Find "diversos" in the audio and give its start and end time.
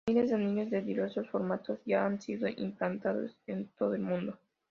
0.81-1.29